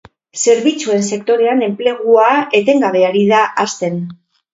[0.43, 2.29] zerbitzuen sektorean emplegua
[2.61, 4.01] etengabe hari da hazten